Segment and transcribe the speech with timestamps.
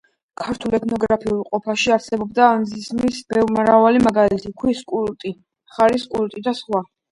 [0.41, 3.21] ქართულ ეთნოგრაფიულ ყოფაში არსებობდა ანიმიზმის
[3.59, 5.37] მრავალი მაგალითი: ქვის კულტი,
[5.77, 6.87] ხარის კულტი და სხვა.